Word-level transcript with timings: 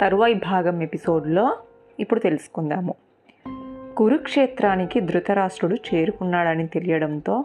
తరువాయి 0.00 0.34
భాగం 0.34 0.82
ఎపిసోడ్లో 0.82 1.56
ఇప్పుడు 2.00 2.20
తెలుసుకుందాము. 2.20 2.94
కురుక్షేత్రానికి 3.96 5.00
ధృతరాష్ట్రుడు 5.00 5.74
చేరుకున్నాడని 5.74 6.66
తెలియడంతో 6.66 7.44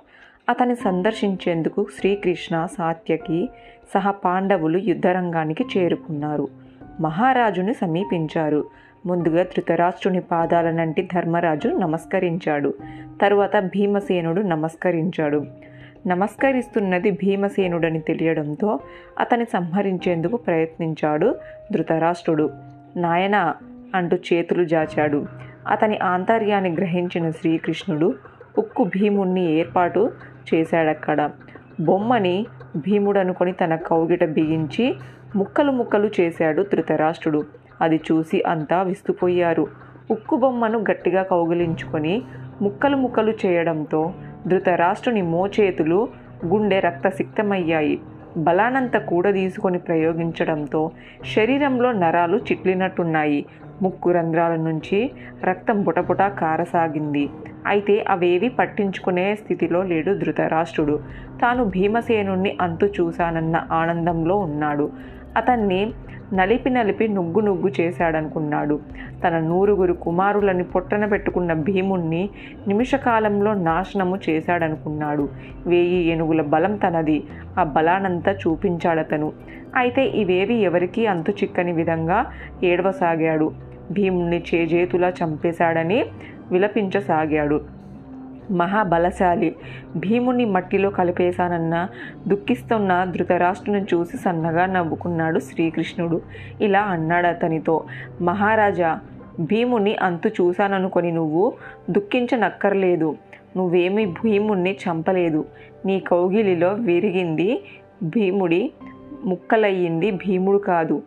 అతన్ని 0.50 0.76
సందర్శించేందుకు 0.76 1.88
శ్రీకృష్ణ 2.00 2.68
సాత్యకి 2.78 3.50
సహా 3.94 4.12
పాండవులు 4.12 4.78
యుద్ధరంగానికి 4.78 5.66
చేరుకున్నారు. 5.78 6.48
మహారాజుని 7.00 7.74
సమీపించారు. 7.74 8.66
ముందుగా 9.06 9.44
ధృతరాష్ట్రుని 9.44 10.22
పాదాలనంటి 10.22 11.10
ధర్మరాజు 11.14 11.68
నమస్కరించాడు. 11.68 12.74
తరువాత 13.22 13.60
భీమసేనుడు 13.60 14.42
నమస్కరించాడు. 14.42 15.46
నమస్కరిస్తున్నది 16.08 17.12
భీమసేనుడని 17.12 18.00
తెలియడంతో 18.00 18.80
అతని 19.20 19.46
సంహరించేందుకు 19.46 20.38
ప్రయత్నించాడు 20.38 21.36
ధృతరాష్ట్రుడు. 21.74 22.50
నాయన 22.98 23.54
అంటూ 23.96 24.18
చేతులు 24.18 24.64
జాచాడు. 24.64 25.26
అతని 25.68 25.98
ఆంతర్యాన్ని 25.98 26.70
గ్రహించిన 26.70 27.30
శ్రీకృష్ణుడు 27.30 28.14
ఉక్కు 28.58 28.84
భీముణ్ణి 28.84 29.52
ఏర్పాటు 29.52 30.12
చేశాడక్కడ. 30.54 31.30
బొమ్మని 31.82 32.46
భీముడనుకొని 32.76 33.52
తన 33.52 33.76
కౌగిట 33.76 34.24
బిగించి 34.24 34.96
ముక్కలు 35.36 35.72
ముక్కలు 35.72 36.10
చేశాడు 36.20 36.62
ధృతరాష్ట్రుడు. 36.62 37.44
అది 37.82 38.02
చూసి 38.12 38.44
అంతా 38.48 38.82
విస్తుపోయారు. 38.82 39.68
ఉక్కు 40.12 40.36
బొమ్మను 40.36 40.80
గట్టిగా 40.80 41.24
కౌగిలించుకొని 41.24 42.22
ముక్కలు 42.62 42.98
ముక్కలు 42.98 43.34
చేయడంతో 43.46 44.14
ధృతరాష్ట్రుని 44.48 45.22
మోచేతులు 45.22 46.08
గుండె 46.46 46.80
రక్తసిక్తమయ్యాయి. 46.80 48.00
బలానంత 48.38 48.98
కూడదీసుకొని 48.98 49.78
ప్రయోగించడంతో 49.78 50.92
శరీరంలో 51.36 51.92
నరాలు 51.92 52.38
చిట్లినట్టున్నాయి. 52.38 53.46
ముక్కు 53.82 54.12
రంధ్రాల 54.12 54.56
నుంచి 54.56 55.12
రక్తం 55.44 55.84
బుటబుట 55.84 56.22
కారసాగింది. 56.22 57.30
అయితే 57.68 58.06
అవేవి 58.10 58.50
పట్టించుకునే 58.50 59.36
స్థితిలో 59.36 59.84
లేడు 59.84 60.14
ధృతరాష్ట్రుడు. 60.14 61.00
తాను 61.42 61.64
భీమసేనుణ్ణి 61.64 62.58
అంతు 62.62 62.86
చూశానన్న 62.86 63.68
ఆనందంలో 63.72 64.36
ఉన్నాడు. 64.36 64.92
అతన్ని 65.38 65.94
నలిపి 66.34 66.70
నలిపి 66.70 67.08
నుగ్గు 67.08 67.40
నుగ్గు 67.40 67.72
చేశాడనుకున్నాడు. 67.80 68.80
తన 69.24 69.40
నూరుగురు 69.40 69.94
కుమారులని 69.94 70.64
పొట్టన 70.64 71.06
పెట్టుకున్న 71.06 71.54
భీముణ్ణి 71.54 72.30
నిమిషకాలంలో 72.68 73.54
నాశనము 73.54 74.20
చేశాడనుకున్నాడు. 74.30 75.30
వేయి 75.68 76.06
ఏనుగుల 76.06 76.42
బలం 76.42 76.76
తనది. 76.76 77.24
ఆ 77.60 77.64
బలానంతా 77.64 78.32
చూపించాడతను. 78.32 79.34
అయితే 79.76 80.06
ఇవేవి 80.06 80.54
ఎవరికీ 80.54 81.06
అంతు 81.06 81.32
చిక్కని 81.32 81.72
విధంగా 81.72 82.26
ఏడవసాగాడు. 82.64 83.52
భీముణ్ణి 83.92 84.44
చేజేతులా 84.56 85.14
చంపేశాడని 85.24 86.06
విలపించసాగాడు. 86.52 87.81
మహాబలశాలి. 88.52 89.56
భీముని 89.96 90.46
మట్టిలో 90.46 90.90
కలిపేశానన్న 90.90 91.88
దుఃఖిస్తున్న 92.28 93.04
ధృతరాష్ట్రుని 93.04 93.82
చూసి 93.82 94.18
సన్నగా 94.18 94.66
నవ్వుకున్నాడు 94.66 95.40
శ్రీకృష్ణుడు. 95.40 96.22
ఇలా 96.62 96.82
అన్నాడు 96.82 97.28
అతనితో 97.28 97.84
మహారాజా 98.22 99.00
భీముని 99.40 99.96
అంతు 99.96 100.28
చూశాననుకొని 100.28 101.12
నువ్వు 101.12 101.54
దుఃఖించనక్కర్లేదు. 101.90 103.18
నువ్వేమి 103.58 104.06
భీముణ్ణి 104.06 104.72
చంపలేదు. 104.72 105.46
నీ 105.86 106.00
కౌగిలిలో 106.00 106.74
విరిగింది 106.74 107.64
భీముడి 108.04 108.72
ముక్కలయ్యింది 109.26 110.12
భీముడు 110.12 110.58
కాదు. 110.58 111.02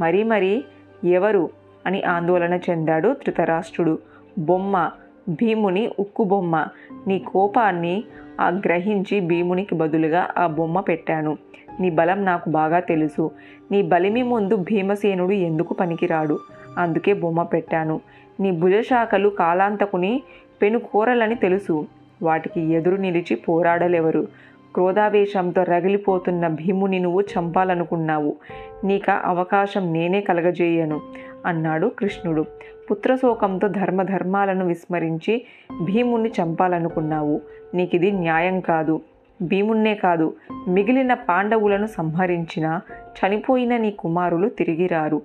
మరి 0.00 0.24
మరి 0.24 0.64
ఎవరు? 1.04 1.50
అని 1.86 2.02
ఆందోళన 2.02 2.54
చెందాడు 2.54 3.08
ధృతరాష్ట్రుడు. 3.08 3.98
బొమ్మ 4.38 4.90
భీముని 5.30 5.90
ఉక్కు 5.98 6.24
బొమ్మ. 6.24 6.66
నీ 7.06 7.18
కోపాన్ని 7.18 8.04
ఆ 8.40 8.48
గ్రహించి 8.48 9.20
భీమునికి 9.20 9.74
బదులుగా 9.74 10.28
ఆ 10.38 10.46
బొమ్మ 10.46 10.80
పెట్టాను. 10.80 11.38
నీ 11.80 11.90
బలం 11.90 12.24
నాకు 12.24 12.50
బాగా 12.50 12.80
తెలుసు. 12.80 13.30
నీ 13.72 13.82
బలిమి 13.82 14.22
ముందు 14.22 14.56
భీమసేనుడు 14.56 15.32
ఎందుకు 15.32 15.74
పనికిరాడు? 15.74 16.38
అందుకే 16.78 17.12
బొమ్మ 17.12 17.42
పెట్టాను. 17.42 18.00
నీ 18.40 18.50
భుజశాఖలు 18.50 19.28
కాలాంతకుని 19.28 20.22
పెనుకోరలని 20.62 21.34
తెలుసు. 21.34 21.86
వాటికి 22.22 22.72
ఎదురు 22.72 22.96
నిలిచి 22.96 23.34
పోరాడలేవరు? 23.36 24.26
క్రోధావేశంతో 24.74 25.62
రగిలిపోతున్న 25.62 26.48
భీముని 26.48 26.98
నువ్వు 26.98 27.20
చంపాలనుకున్నావు. 27.20 28.36
నీక 28.84 29.10
అవకాశం 29.10 29.92
నేనే 29.92 30.20
కలగజేయను. 30.20 31.00
అన్నాడు 31.46 31.92
కృష్ణుడు. 31.98 32.44
పుత్రశోకంతో 32.90 33.68
ధర్మధర్మాలను 33.68 34.66
విస్మరించి 34.66 35.44
భీముణ్ణి 35.84 36.32
చంపాలనుకున్నావు. 36.42 37.40
నీకిది 37.74 38.10
న్యాయం 38.10 38.60
కాదు. 38.60 39.00
భీమున్నే 39.42 39.94
కాదు. 39.94 40.34
మిగిలిన 40.68 41.14
పాండవులను 41.14 41.86
సంహరించిన 41.86 42.80
చనిపోయిన 43.04 43.76
నీ 43.76 43.90
కుమారులు 43.90 44.48
తిరిగి 44.48 44.86
రారు. 44.86 45.22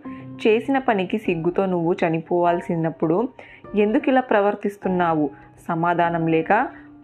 చేసిన 0.48 0.78
పనికి 0.78 1.18
సిగ్గుతో 1.18 1.66
నువ్వు 1.66 1.96
చనిపోవాల్సినప్పుడు 2.08 3.30
ఎందుకు 3.76 4.10
ఇలా 4.10 4.22
ప్రవర్తిస్తున్నావు? 4.22 5.30
సమాధానం 5.68 6.28
లేక 6.28 6.52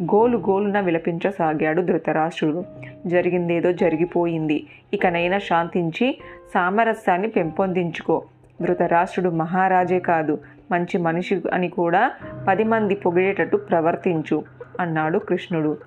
గోలు 0.03 0.38
గోలున 0.38 0.79
విలపించసాగాడు 0.79 1.81
ధృతరాష్ట్రుడు. 1.81 2.63
జరిగిందేదో 3.07 3.71
జరిగిపోయింది. 3.71 4.67
ఇకనైనా 4.94 5.39
శాంతించి 5.39 6.21
సామరస్యాన్ని 6.53 7.27
పెంపొందించుకో. 7.27 8.23
ధృతరాష్ట్రుడు 8.61 9.29
మహారాజే 9.29 9.99
కాదు. 9.99 10.39
మంచి 10.72 10.97
మనిషి 10.97 11.41
అని 11.53 11.69
కూడా 11.69 12.11
పది 12.47 12.63
మంది 12.63 12.95
పొగిడేటట్టు 12.95 13.57
ప్రవర్తించు 13.57 14.44
అన్నాడు 14.79 15.19
కృష్ణుడు. 15.19 15.77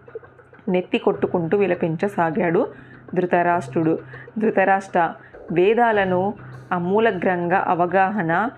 నెత్తి 0.68 0.98
కొట్టుకుంటూ 0.98 1.58
విలపించసాగాడు 1.58 2.68
ధృతరాష్ట్రుడు. 3.14 3.98
ధృతరాష్ట్ర 4.38 5.12
వేదాలను 5.52 6.34
అమూలగ్రంగా 6.72 7.64
అవగాహన 7.68 8.50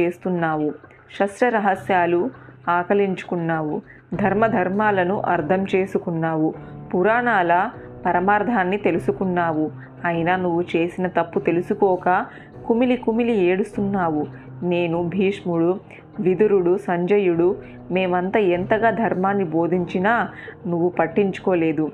చేస్తున్నావు. 0.00 0.74
శస్త్ర 1.20 1.48
రహస్యాలు 1.48 2.30
ఆకలించుకున్నావు 2.68 3.82
ధర్మధర్మాలను 4.14 5.20
అర్థం 5.20 5.66
చేసుకున్నావు. 5.74 6.54
పురాణాల 6.94 7.70
పరమార్థాన్ని 8.06 8.76
తెలుసుకున్నావు. 8.76 9.70
అయినా 10.04 10.36
నువ్వు 10.36 10.64
చేసిన 10.76 11.06
తప్పు 11.06 11.38
తెలుసుకోక 11.38 12.26
కుమిలి 12.66 12.96
కుమిలి 12.96 13.34
ఏడుస్తున్నావు. 13.44 14.26
నేను 14.62 15.02
భీష్ముడు 15.08 15.80
విదురుడు 16.20 16.76
సంజయుడు 16.76 17.56
మేమంతా 17.90 18.40
ఎంతగా 18.40 18.90
ధర్మాన్ని 18.90 19.44
బోధించినా 19.44 20.28
నువ్వు 20.66 20.88
పట్టించుకోలేదు. 20.88 21.90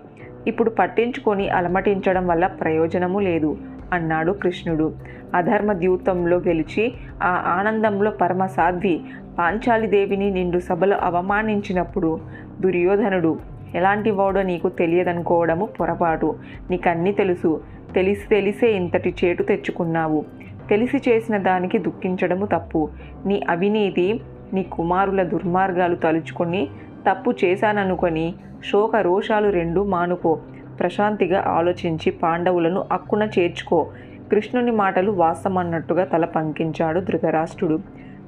ఇప్పుడు 0.46 0.70
పట్టించుకొని 0.70 1.48
అలమటించడం 1.48 2.26
వల్ల 2.26 2.46
ప్రయోజనము 2.46 3.18
లేదు 3.20 3.58
అన్నాడు 3.92 4.32
కృష్ణుడు. 4.32 4.92
అధర్మ 5.34 5.72
ద్యూతంలో 5.72 6.36
గెలిచి 6.36 6.92
ఆ 7.22 7.56
ఆనందంలో 7.58 8.10
పరమ 8.10 8.46
సాధ్వి 8.46 9.00
పాంచాలిదేవిని 9.38 10.30
నిండు 10.30 10.58
సభలో 10.58 10.96
అవమానించినప్పుడు 10.96 12.20
దుర్యోధనుడు 12.60 13.38
ఎలాంటి 13.74 14.10
వాడో 14.10 14.42
నీకు 14.42 14.68
తెలియదనుకోవడము 14.68 15.66
పొరపాటు. 15.66 16.36
నీకన్నీ 16.70 17.12
తెలుసు. 17.12 17.60
తెలిసి 17.94 18.28
తెలిసే 18.28 18.72
ఇంతటి 18.72 19.14
చేటు 19.24 19.42
తెచ్చుకున్నావు. 19.42 20.24
తెలిసి 20.70 21.10
చేసిన 21.10 21.38
దానికి 21.38 21.78
దుఃఖించడము 21.78 22.46
తప్పు. 22.46 22.88
నీ 23.26 23.42
అవినీతి 23.48 24.20
నీ 24.52 24.62
కుమారుల 24.62 25.22
దుర్మార్గాలు 25.22 25.94
తలుచుకొని 25.94 26.68
తప్పు 27.10 27.34
చేశాననుకొని 27.44 28.34
శోక 28.70 28.96
రోషాలు 28.96 29.48
రెండు 29.48 29.84
మానుకో. 29.84 30.40
ప్రశాంతిగా 30.80 31.44
ఆలోచించి 31.46 32.10
పాండవులను 32.10 32.84
అక్కున 32.92 33.28
చేర్చుకో. 33.38 33.86
కృష్ణుని 34.30 34.70
మాటలు 34.70 35.10
వాస్తమన్నట్టుగా 35.12 36.04
తల 36.04 36.24
పంకించాడు 36.24 37.00
ధృతరాష్ట్రుడు. 37.00 37.80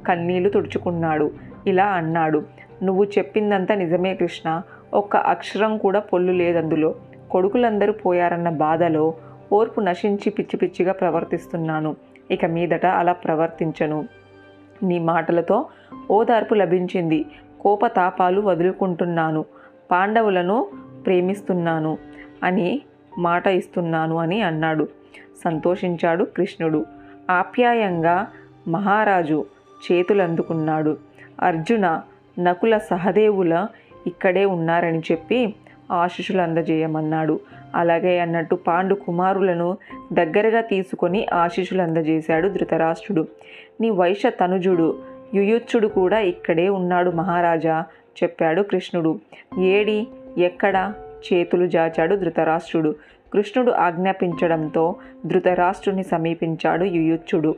కన్నీళ్ళు 0.07 0.51
తుడుచుకున్నాడు. 0.51 1.31
ఇలా 1.67 1.87
అన్నాడు. 1.87 2.43
నువ్వు 2.83 3.05
చెప్పిందంతా 3.05 3.75
నిజమే 3.75 4.15
కృష్ణ. 4.15 4.63
ఒక్క 4.95 5.17
అక్షరం 5.17 5.79
కూడా 5.79 6.01
పొల్లు 6.01 6.33
లేదందులో. 6.33 6.95
కొడుకులందరూ 7.31 7.93
పోయారన్న 7.93 8.49
బాధలో 8.49 9.15
ఓర్పు 9.53 9.81
నశించి 9.81 10.31
పిచ్చి 10.31 10.57
పిచ్చిగా 10.57 10.93
ప్రవర్తిస్తున్నాను. 10.93 11.97
ఇక 12.33 12.45
మీదట 12.45 12.87
అలా 12.87 13.13
ప్రవర్తించను. 13.13 14.09
నీ 14.83 14.99
మాటలతో 14.99 15.67
ఓదార్పు 16.11 16.55
లభించింది. 16.55 17.25
కోపతాపాలు 17.61 18.41
వదులుకుంటున్నాను. 18.41 19.45
పాండవులను 19.91 20.69
ప్రేమిస్తున్నాను 21.07 21.99
అని 22.43 22.83
మాట 23.19 23.47
ఇస్తున్నాను 23.47 24.17
అని 24.17 24.43
అన్నాడు. 24.43 24.89
సంతోషించాడు 25.45 26.25
కృష్ణుడు. 26.25 26.87
ఆప్యాయంగా 27.31 28.27
మహారాజు 28.69 29.45
చేతులందుకున్నాడు. 29.93 30.97
అర్జున 31.41 32.03
నకుల 32.39 32.79
సహదేవుల 32.79 33.67
ఇక్కడే 34.07 34.45
ఉన్నారని 34.45 34.99
చెప్పి 34.99 35.55
ఆశిషులు 35.93 36.41
అందజేయమన్నాడు 36.41 37.41
అలాగే 37.75 38.19
అన్నట్టు 38.19 38.55
పాండు 38.55 38.95
కుమారులను 38.95 39.77
దగ్గరగా 40.13 40.61
తీసుకొని 40.61 41.27
ఆశీషులు 41.33 41.83
అందజేశాడు 41.83 42.49
ధృతరాష్ట్రుడు. 42.49 43.27
నీ 43.81 43.91
వైశ్య 43.91 44.31
తనుజుడు 44.31 44.99
యుయుచ్చుడు 45.35 45.89
కూడా 45.89 46.19
ఇక్కడే 46.19 46.69
ఉన్నాడు 46.69 47.11
మహారాజా 47.11 47.85
చెప్పాడు 48.23 48.63
కృష్ణుడు. 48.63 49.21
ఏడి 49.61 50.07
ఎక్కడ? 50.39 50.93
చేతులు 51.33 51.67
జాచాడు 51.67 52.17
ధృతరాష్ట్రుడు. 52.17 52.95
కృష్ణుడు 53.33 53.73
ఆజ్ఞాపించడంతో 53.73 54.95
ధృతరాష్ట్రుని 55.27 56.03
సమీపించాడు 56.03 56.85
యుయుచ్చుడు. 56.85 57.55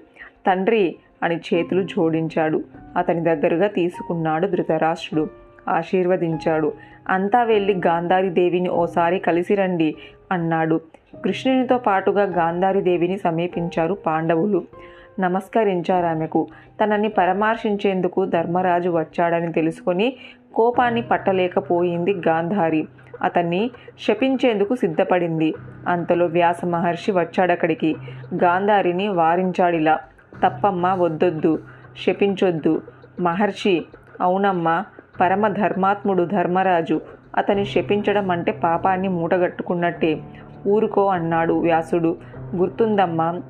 తండ్రి 0.47 0.97
అని 1.23 1.37
చేతులు 1.37 1.83
జోడించాడు. 1.83 2.65
అతని 2.97 3.21
దగ్గరగా 3.21 3.67
తీసుకున్నాడు 3.67 4.47
ధృతరాష్ట్రుడు. 4.47 5.44
ఆశీర్వదించాడు. 5.69 6.73
అంతా 7.09 7.43
వెళ్ళి 7.43 7.81
గాంధారి 7.87 8.31
దేవిని 8.31 8.69
ఓసారి 8.69 9.19
కలిసి 9.19 9.55
రండి 9.55 9.95
అన్నాడు. 10.33 10.81
కృష్ణునితో 11.25 11.79
పాటుగా 11.79 12.23
గాంధారి 12.23 12.81
దేవిని 12.81 13.19
సమీపించారు 13.19 13.95
పాండవులు. 13.95 14.65
నమస్కరించారు 15.21 16.07
ఆమెకు. 16.07 16.49
తనని 16.85 17.09
పరామర్శించేందుకు 17.09 18.25
ధర్మరాజు 18.25 18.91
వచ్చాడని 18.91 19.53
తెలుసుకొని 19.53 20.17
కోపాన్ని 20.55 21.03
పట్టలేకపోయింది 21.03 22.13
గాంధారి. 22.13 22.89
అతన్ని 23.23 23.71
శపించేందుకు 24.09 24.75
సిద్ధపడింది. 24.75 25.55
అంతలో 25.89 26.27
వ్యాస 26.27 26.65
మహర్షి 26.65 27.13
వచ్చాడక్కడికి. 27.13 27.97
గాంధారిని 28.43 29.09
వారించాడిలా. 29.09 30.01
తప్పమ్మా 30.47 30.95
వద్దొద్దు. 30.95 31.59
శపించొద్దు. 32.07 32.83
మహర్షి 33.21 33.85
అవునమ్మా. 34.21 34.85
పరమ 35.21 35.49
ధర్మాత్ముడు 35.49 36.23
ధర్మరాజు. 36.23 37.01
అతని 37.37 37.65
శపించడం 37.65 38.31
అంటే 38.31 38.53
పాపాన్ని 38.53 39.09
మూటగట్టుకున్నట్టే. 39.09 40.19
ఊరుకో 40.69 41.07
అన్నాడు 41.07 41.53
వ్యాసుడు. 41.53 42.17
గుర్తుందమ్మా 42.57 43.41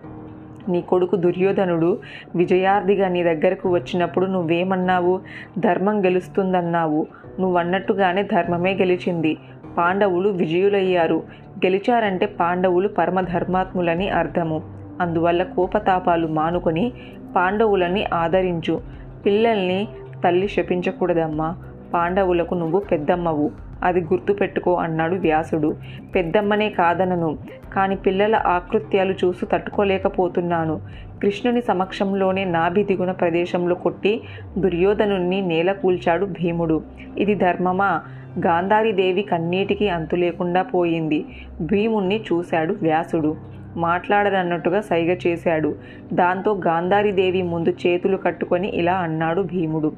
నీ 0.68 0.80
కొడుకు 0.80 1.16
దుర్యోధనుడు 1.16 1.98
విజయార్థిగా 2.36 3.08
నీ 3.08 3.22
దగ్గరకు 3.22 3.68
వచ్చినప్పుడు 3.68 4.26
నువ్వేమన్నావు? 4.26 5.20
ధర్మం 5.58 6.04
గెలుస్తుందన్నావు. 6.04 7.06
నువ్వన్నట్టుగానే 7.40 8.22
ధర్మమే 8.22 8.74
గెలిచింది. 8.74 9.38
పాండవులు 9.78 10.28
విజయులయ్యారు. 10.28 11.22
గెలిచారంటే 11.66 12.26
పాండవులు 12.26 12.88
పరమధర్మాత్ములని 12.88 14.08
అర్థము. 14.08 14.62
అందువల్ల 15.00 15.42
కోపతాపాలు 15.42 16.26
మానుకొని 16.26 16.92
పాండవులని 17.36 18.04
ఆదరించు. 18.14 18.80
పిల్లల్ని 19.26 19.88
తల్లి 20.24 20.48
శపించకూడదమ్మా. 20.48 21.56
పాండవులకు 21.94 22.54
నువ్వు 22.54 22.80
పెద్దమ్మవు. 22.80 23.50
అది 23.82 24.00
గుర్తుపెట్టుకో 24.00 24.74
అన్నాడు 24.74 25.14
వ్యాసుడు. 25.14 25.76
పెద్దమ్మనే 26.14 26.70
కాదనను. 26.70 27.38
కానీ 27.74 27.94
పిల్లల 27.94 28.36
ఆకృత్యాలు 28.36 29.12
చూసి 29.12 29.46
తట్టుకోలేకపోతున్నాను. 29.46 30.80
కృష్ణుని 31.22 31.60
సమక్షంలోనే 31.60 32.44
నాభి 32.44 32.84
దిగున 32.84 33.12
ప్రదేశంలో 33.12 33.74
కొట్టి 33.74 34.20
దుర్యోధనుణ్ణి 34.58 35.40
నేల 35.40 35.72
కూల్చాడు 35.72 36.26
భీముడు. 36.26 36.82
ఇది 37.18 37.34
ధర్మమా? 37.34 38.02
గాంధారీదేవి 38.46 39.22
కన్నీటికి 39.22 39.88
అంతు 39.88 40.16
లేకుండా 40.16 40.62
పోయింది. 40.62 41.24
భీముణ్ణి 41.60 42.20
చూశాడు 42.32 42.76
వ్యాసుడు. 42.82 43.36
మాట్లాడనన్నట్టుగా 43.76 44.80
సైగ 44.80 45.16
చేశాడు. 45.26 45.74
దాంతో 46.12 46.60
గాంధారీదేవి 46.66 47.42
ముందు 47.42 47.74
చేతులు 47.86 48.16
కట్టుకొని 48.16 48.68
ఇలా 48.68 48.94
అన్నాడు 48.94 49.42
భీముడు. 49.42 49.92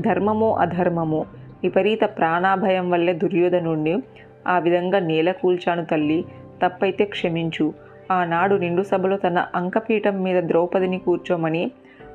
ధర్మమో 0.00 0.52
అధర్మమో? 0.52 1.26
విపరీత 1.62 2.00
ప్రాణాభయం 2.04 2.90
వల్లే 2.90 3.12
దుర్యోధనుణ్ణి 3.12 4.02
ఆ 4.48 4.58
విధంగా 4.58 4.98
నేల 4.98 5.30
కూల్చాను 5.30 5.84
తల్లి. 5.84 6.24
తప్పైతే 6.62 7.04
క్షమించు. 7.04 7.72
ఆనాడు 8.12 8.54
నిండు 8.54 8.82
సభలో 8.82 9.16
తన 9.16 9.46
అంకపీఠం 9.54 10.22
మీద 10.22 10.42
ద్రౌపదిని 10.42 10.98
కూర్చోమని 10.98 11.70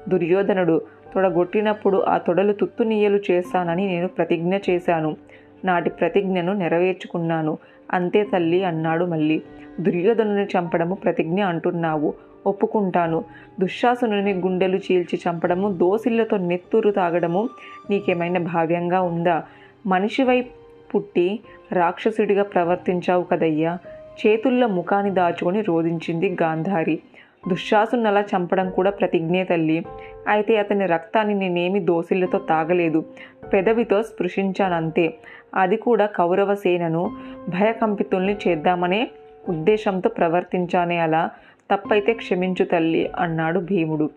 దుర్యోధనుడు 0.10 0.82
తొడగొట్టినప్పుడు 1.16 1.98
ఆ 1.98 2.18
తొడలు 2.18 2.54
తుత్తునీయలు 2.54 3.20
చేస్తానని 3.32 3.88
నేను 3.88 4.08
ప్రతిజ్ఞ 4.08 4.58
చేశాను. 4.70 5.16
నాటి 5.66 5.90
ప్రతిజ్ఞను 5.90 6.54
నెరవేర్చుకున్నాను. 6.54 7.58
అంతే 7.94 8.24
తల్లి 8.24 8.64
అన్నాడు 8.64 9.06
మళ్ళీ. 9.06 9.42
దుర్యోధనుని 9.80 10.46
చంపడము 10.46 10.96
ప్రతిజ్ఞ 10.96 11.44
అంటున్నావు. 11.44 12.14
ఒప్పుకుంటాను. 12.48 13.24
దుశ్శాసనుని 13.60 14.34
గుండెలు 14.34 14.78
చీల్చి 14.78 15.20
చంపడము 15.30 15.74
దోసిళ్ళతో 15.74 16.38
నెత్తురు 16.38 16.92
తాగడము 16.92 17.50
నీకేమైనా 17.90 18.40
భావ్యంగా 18.40 19.02
ఉందా? 19.02 19.44
మనిషివై 19.88 20.46
పుట్టి 20.96 21.40
రాక్షసుడిగా 21.72 22.44
ప్రవర్తించావు 22.44 23.24
కదయ్యా. 23.24 23.78
చేతుల్లో 24.28 24.68
ముఖాన్ని 24.68 25.12
దాచుకొని 25.12 25.62
రోధించింది 25.62 26.38
గాంధారి. 26.42 27.00
దుశ్శాసునలా 27.50 28.22
చంపడం 28.22 28.70
కూడా 28.70 28.90
ప్రతిజ్ఞే 28.90 29.44
తల్లి. 29.44 29.86
అయితే 30.28 30.58
అతని 30.58 30.86
రక్తాన్ని 30.86 31.34
నేనేమి 31.34 31.80
దోసిళ్ళతో 31.80 32.38
తాగలేదు. 32.38 33.06
పెదవితో 33.54 34.04
స్పృశించానంతే. 34.04 35.14
అది 35.56 35.78
కూడా 35.78 36.06
కౌరవ 36.06 36.56
సేనను 36.56 37.12
భయకంపితుల్ని 37.50 38.38
చేద్దామనే 38.48 39.12
ఉద్దేశంతో 39.50 40.10
ప్రవర్తించానే 40.10 40.98
అలా. 40.98 41.30
తప్పైతే 41.74 42.14
క్షమించు 42.14 42.66
తల్లి 42.66 43.12
అన్నాడు 43.18 43.60
భీముడు. 43.60 44.10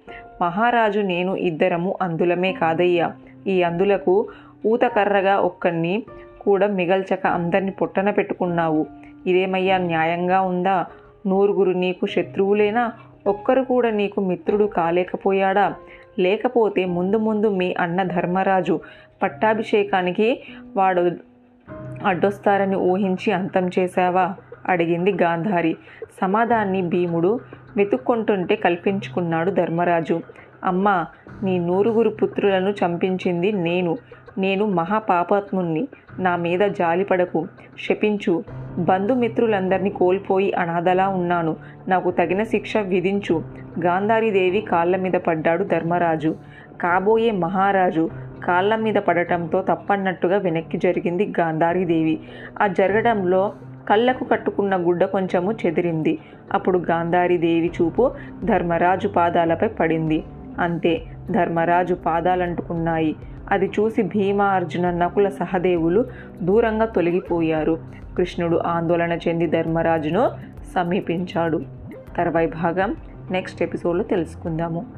మహారాజు 0.43 1.01
నేను 1.01 1.37
ఇద్దరము 1.37 1.99
అందులమే 2.03 2.53
కాదయ్యా. 2.53 3.13
ఈ 3.47 3.63
అందులకు 3.63 4.29
ఊతకర్రగా 4.67 5.41
ఒక్కడిని 5.41 6.03
కూడా 6.41 6.67
మిగల్చక 6.67 7.27
అందరిని 7.27 7.71
పొట్టన 7.71 8.11
పెట్టుకున్నావు. 8.11 8.87
ఇదేమయ్యా 9.27 9.79
న్యాయంగా 9.79 10.41
ఉందా? 10.41 10.87
నూరుగురు 11.27 11.71
నీకు 11.71 12.07
శత్రువులేనా? 12.07 12.93
ఒక్కరు 13.27 13.63
కూడా 13.63 13.91
నీకు 13.91 14.21
మిత్రుడు 14.21 14.65
కాలేకపోయాడా? 14.65 15.75
లేకపోతే 16.19 16.85
ముందు 16.85 17.17
ముందు 17.17 17.47
మీ 17.47 17.75
అన్న 17.79 18.03
ధర్మరాజు 18.03 18.81
పట్టాభిషేకానికి 19.23 20.43
వాడు 20.77 21.11
అడ్డొస్తారని 22.05 22.77
ఊహించి 22.77 23.33
అంతం 23.33 23.71
చేశావా? 23.79 24.35
అడిగింది 24.69 25.13
గాంధారి. 25.13 25.77
సమాధాన్ని 26.21 26.83
భీముడు 26.83 27.41
వెతుక్కుంటుంటే 27.77 28.57
కల్పించుకున్నాడు 28.57 29.51
ధర్మరాజు. 29.51 30.21
అమ్మా 30.65 31.07
నీ 31.43 31.59
నూరుగురు 31.59 32.09
పుత్రులను 32.09 32.71
చంపించింది 32.71 33.53
నేను. 33.53 33.97
నేను 34.39 34.67
మహాపాపాత్ముణ్ణి. 34.67 35.89
నా 36.19 36.37
మీద 36.37 36.61
జాలిపడకు 36.61 37.47
శపించు. 37.79 38.45
బంధుమిత్రులందరినీ 38.79 39.91
కోల్పోయి 39.91 40.53
అనాథలా 40.53 41.09
ఉన్నాను. 41.09 41.57
నాకు 41.89 42.11
తగిన 42.11 42.43
శిక్ష 42.43 42.77
విధించు. 42.77 43.43
గాంధారీదేవి 43.85 44.61
కాళ్ళ 44.61 44.97
మీద 44.97 45.13
పడ్డాడు 45.13 45.65
ధర్మరాజు. 45.65 46.35
కాబోయే 46.81 47.31
మహారాజు 47.31 48.11
కాళ్ళ 48.45 48.77
మీద 48.77 48.95
పడటంతో 48.95 49.63
తప్పన్నట్టుగా 49.63 50.37
వెనక్కి 50.37 50.79
జరిగింది 50.79 51.33
గాంధారీదేవి. 51.41 52.21
ఆ 52.63 52.67
జరగడంలో 52.67 53.53
కళ్ళకు 53.89 54.25
కట్టుకున్న 54.25 54.77
గుడ్డ 54.77 55.05
కొంచెము 55.05 55.53
చెదిరింది. 55.53 56.19
అప్పుడు 56.53 56.79
గాంధారీదేవి 56.79 57.71
చూపు 57.83 58.11
ధర్మరాజు 58.45 59.09
పాదాలపై 59.09 59.69
పడింది. 59.69 60.25
అంతే. 60.59 61.03
ధర్మరాజు 61.31 61.95
పాదాలంటుకున్నాయి. 61.95 63.17
అది 63.51 63.67
చూసి 63.67 64.03
భీమ 64.03 64.43
అర్జున 64.43 64.91
నకుల 64.91 65.29
సహదేవులు 65.29 66.07
దూరంగా 66.43 66.85
తొలగిపోయారు. 66.85 67.79
కృష్ణుడు 68.17 68.61
ఆందోళన 68.67 69.13
చెంది 69.13 69.47
ధర్మరాజును 69.47 70.31
సమీపించాడు. 70.75 71.63
తర్వాయి 72.17 72.47
భాగం 72.47 72.97
నెక్స్ట్ 73.31 73.63
ఎపిసోడ్లో 73.63 74.05
తెలుసుకుందాము. 74.05 74.98